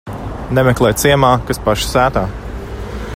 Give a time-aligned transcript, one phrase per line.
[0.59, 2.25] Nemeklē ciemā, kas paša sētā.